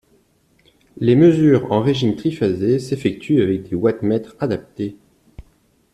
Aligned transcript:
Les 0.97 1.15
mesures 1.15 1.71
en 1.71 1.79
régime 1.79 2.15
triphasé 2.15 2.79
s'effectuent 2.79 3.43
avec 3.43 3.69
des 3.69 3.75
wattmètres 3.75 4.35
adaptés. 4.39 4.97